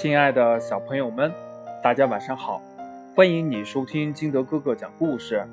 [0.00, 1.32] 亲爱的小朋友们，
[1.82, 2.62] 大家晚上好！
[3.16, 5.44] 欢迎你收听金德哥哥讲故事。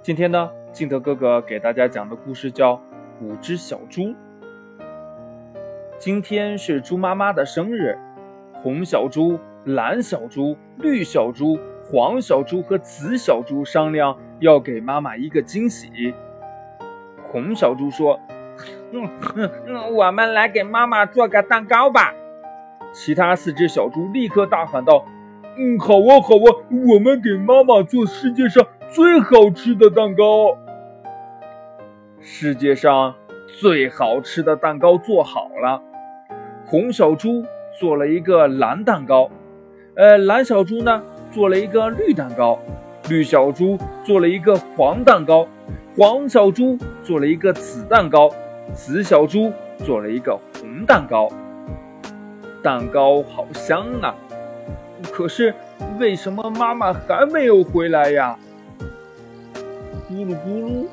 [0.00, 2.74] 今天呢，金德哥哥给大家讲的故事叫
[3.20, 4.02] 《五只小猪》。
[5.98, 7.98] 今天是猪妈妈的生日，
[8.62, 11.58] 红小猪、蓝小猪、绿小猪、
[11.90, 16.14] 黄小猪和紫小猪商量要给妈妈一个惊喜。
[17.32, 18.20] 红小猪说
[18.94, 19.10] ：“嗯
[19.66, 22.14] 嗯，我们来给妈妈做个蛋糕吧。”
[22.94, 25.04] 其他四只小猪立刻大喊道
[25.58, 26.48] ：“嗯，好啊，好啊，
[26.94, 30.56] 我们给妈妈做世界上最好吃的蛋糕。”
[32.22, 33.16] 世界上
[33.60, 35.82] 最好吃的蛋糕做好了，
[36.64, 37.44] 红小猪
[37.80, 39.28] 做了一个蓝蛋糕，
[39.96, 42.60] 呃，蓝小猪呢做了一个绿蛋糕，
[43.10, 45.48] 绿小猪做了一个黄蛋糕，
[45.98, 48.30] 黄小猪做了一个紫蛋糕，
[48.72, 51.28] 紫小猪做了一个红蛋糕。
[52.64, 54.14] 蛋糕好香啊！
[55.12, 55.54] 可是
[55.98, 58.38] 为什么妈妈还没有回来呀？
[60.08, 60.86] 咕噜咕噜，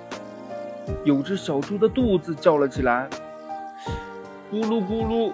[1.06, 3.08] 有只小猪的肚子叫了起来。
[4.52, 5.32] 咕噜咕噜，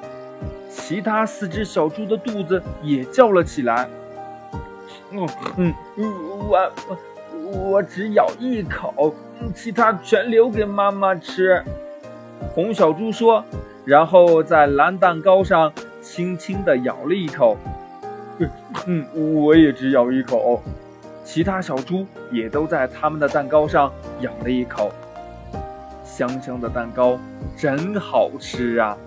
[0.70, 3.90] 其他四只小猪的肚子也叫了起来。
[5.10, 5.74] 嗯嗯，
[6.48, 9.12] 我我我只咬一口，
[9.56, 11.64] 其他全留给妈妈吃。
[12.54, 13.44] 红小猪说，
[13.86, 15.74] 然后在蓝蛋糕上。
[16.08, 17.58] 轻轻地咬了一口，
[18.86, 20.64] 嗯，我也只咬一口。
[21.26, 23.92] 其他小猪也都在他们的蛋糕上
[24.22, 24.90] 咬了一口。
[26.06, 27.20] 香香的蛋糕
[27.58, 28.98] 真好吃啊！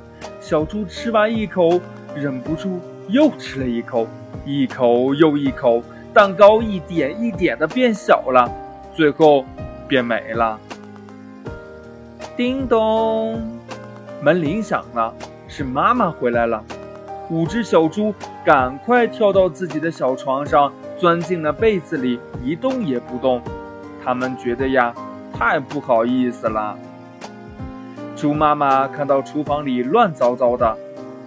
[0.40, 1.80] 小猪吃完一口，
[2.14, 4.06] 忍不住又吃了一口，
[4.44, 8.46] 一口又一口，蛋糕一点一点的变小了，
[8.94, 9.46] 最后
[9.88, 10.60] 变没了。
[12.36, 13.40] 叮咚，
[14.22, 15.12] 门铃响了，
[15.48, 16.62] 是妈妈回来了。
[17.30, 18.12] 五只小猪
[18.44, 23.40] 赶快跳到自己的小床上，钻进了被子里，一动也不动。
[24.04, 24.92] 他们觉得呀，
[25.32, 26.76] 太不好意思了。
[28.16, 30.76] 猪妈妈看到厨房里乱糟糟的，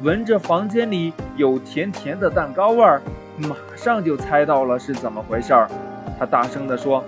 [0.01, 3.01] 闻着房间里有甜甜的蛋糕味儿，
[3.37, 5.69] 马上就猜到了是怎么回事儿。
[6.19, 7.01] 她大声地说：“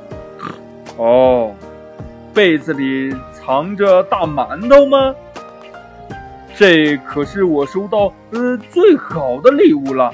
[0.96, 1.52] 哦，
[2.34, 5.14] 被子里藏着大馒头吗？”
[6.58, 10.14] 这可是我收到呃最好的礼物了，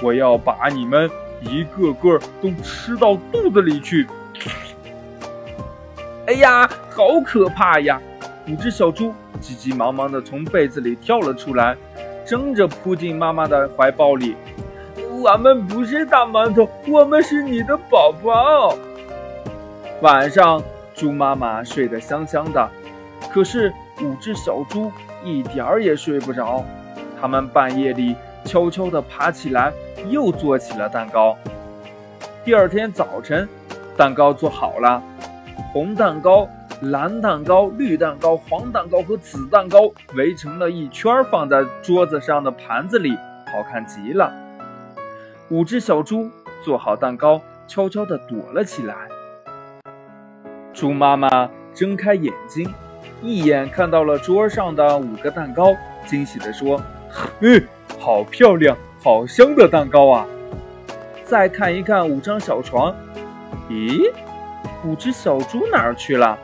[0.00, 4.06] 我要把你们一个个都吃到肚子里去。
[6.28, 8.00] 哎呀，好可怕呀！
[8.48, 11.76] 五只小猪急急忙忙地从被子里跳了出来，
[12.24, 14.36] 争着扑进妈妈的怀抱里。
[15.20, 18.76] 我们不是大馒头，我们是你的宝宝。
[20.02, 20.62] 晚上，
[20.94, 22.70] 猪妈妈睡得香香的，
[23.32, 24.92] 可是五只小猪。
[25.24, 26.64] 一点儿也睡不着，
[27.20, 29.72] 他们半夜里悄悄地爬起来，
[30.08, 31.36] 又做起了蛋糕。
[32.44, 33.48] 第二天早晨，
[33.96, 35.02] 蛋糕做好了，
[35.72, 36.48] 红蛋糕、
[36.80, 43.14] 蓝蛋糕、绿蛋糕、黄蛋糕和紫蛋糕围成了一圈，放在桌子上的盘子里，
[43.46, 44.32] 好看极了。
[45.50, 46.30] 五只小猪
[46.64, 48.94] 做好蛋糕，悄悄地躲了起来。
[50.72, 52.72] 猪妈妈睁开眼睛。
[53.22, 55.74] 一眼看到了桌上的五个蛋糕，
[56.06, 56.80] 惊喜地说
[57.40, 57.62] ：“嗯，
[57.98, 60.26] 好漂亮，好香的蛋糕啊！”
[61.24, 62.94] 再看一看五张小床，
[63.68, 64.10] 咦，
[64.84, 66.38] 五只小猪哪儿去了？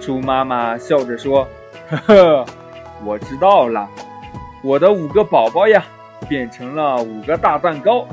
[0.00, 1.46] 猪妈妈笑着说
[1.88, 2.46] ：“呵呵，
[3.04, 3.88] 我知道了，
[4.62, 5.84] 我的五个宝宝呀，
[6.28, 8.06] 变成了五个大蛋糕。”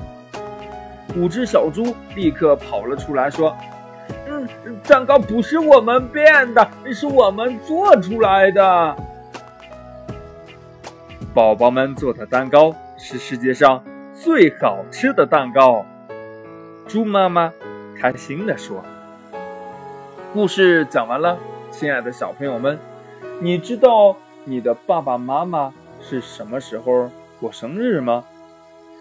[1.17, 3.55] 五只小猪立刻跑了出来，说。
[4.87, 8.95] 蛋糕不是我们变的，是我们做出来的。
[11.33, 13.83] 宝宝们做的蛋糕是世界上
[14.13, 15.85] 最好吃的蛋糕。
[16.87, 17.51] 猪妈妈
[17.99, 18.81] 开心地说
[20.33, 21.37] ：“故事讲完了，
[21.71, 22.79] 亲爱的小朋友们，
[23.39, 28.23] 你知道你的爸爸妈妈是什么时候过生日吗？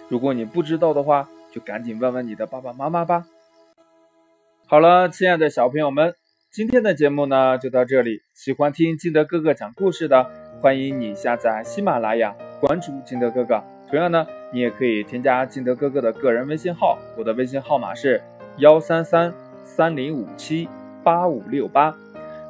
[0.09, 3.27] 如果你不知道的话，就赶紧问问你的爸爸妈妈吧。”
[4.67, 6.15] 好了，亲爱的小朋友们，
[6.51, 8.23] 今天的节目呢就到这里。
[8.33, 10.27] 喜欢听金德哥哥讲故事的，
[10.63, 13.63] 欢迎你下载喜马拉雅，关注金德哥哥。
[13.91, 18.23] 同样呢，你也可以添加金德哥哥的个人微信号，我的微信号码是
[18.57, 19.33] 幺三三
[19.63, 20.67] 三零五七
[21.05, 21.95] 八五六八。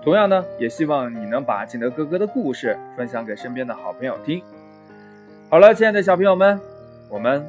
[0.00, 4.40] 同样呢，也希望你能把金德哥哥的故事分享给身边的好朋友听。
[5.50, 6.60] 好了，亲爱的小朋友们，
[7.10, 7.44] 我们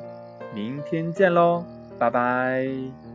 [0.56, 1.64] 明天见喽，
[2.00, 3.15] 拜拜。